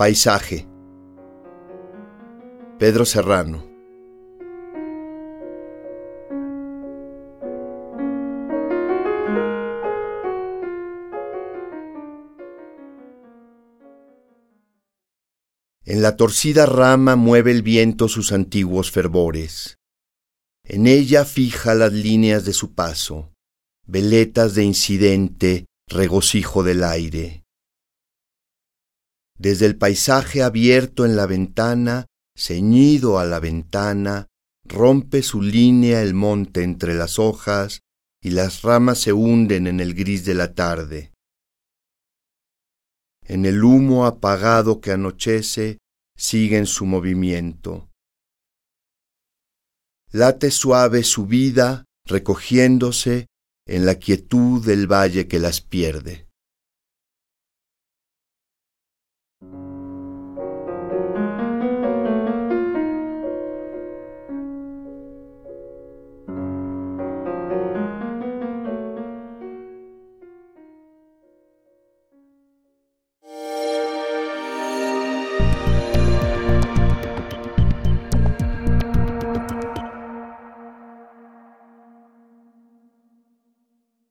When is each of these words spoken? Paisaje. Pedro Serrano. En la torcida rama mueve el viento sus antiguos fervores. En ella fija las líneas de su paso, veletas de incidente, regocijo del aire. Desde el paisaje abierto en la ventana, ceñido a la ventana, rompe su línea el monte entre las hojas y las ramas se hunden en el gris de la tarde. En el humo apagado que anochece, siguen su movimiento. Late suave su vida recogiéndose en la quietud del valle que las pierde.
Paisaje. 0.00 0.66
Pedro 2.78 3.04
Serrano. 3.04 3.70
En 15.84 16.00
la 16.00 16.16
torcida 16.16 16.64
rama 16.64 17.16
mueve 17.16 17.50
el 17.50 17.62
viento 17.62 18.08
sus 18.08 18.32
antiguos 18.32 18.90
fervores. 18.90 19.76
En 20.64 20.86
ella 20.86 21.26
fija 21.26 21.74
las 21.74 21.92
líneas 21.92 22.46
de 22.46 22.54
su 22.54 22.74
paso, 22.74 23.34
veletas 23.90 24.54
de 24.54 24.62
incidente, 24.62 25.66
regocijo 25.88 26.62
del 26.62 26.84
aire. 26.84 27.44
Desde 29.36 29.66
el 29.66 29.76
paisaje 29.76 30.44
abierto 30.44 31.04
en 31.04 31.16
la 31.16 31.26
ventana, 31.26 32.06
ceñido 32.36 33.18
a 33.18 33.24
la 33.24 33.40
ventana, 33.40 34.28
rompe 34.64 35.22
su 35.22 35.42
línea 35.42 36.02
el 36.02 36.14
monte 36.14 36.62
entre 36.62 36.94
las 36.94 37.18
hojas 37.18 37.80
y 38.22 38.30
las 38.30 38.62
ramas 38.62 38.98
se 38.98 39.12
hunden 39.12 39.66
en 39.66 39.80
el 39.80 39.94
gris 39.94 40.24
de 40.24 40.34
la 40.34 40.54
tarde. 40.54 41.12
En 43.24 43.44
el 43.44 43.64
humo 43.64 44.06
apagado 44.06 44.80
que 44.80 44.92
anochece, 44.92 45.78
siguen 46.16 46.66
su 46.66 46.86
movimiento. 46.86 47.88
Late 50.12 50.50
suave 50.52 51.02
su 51.02 51.26
vida 51.26 51.86
recogiéndose 52.04 53.26
en 53.70 53.86
la 53.86 53.94
quietud 53.94 54.64
del 54.66 54.90
valle 54.90 55.28
que 55.28 55.38
las 55.38 55.60
pierde. 55.60 56.29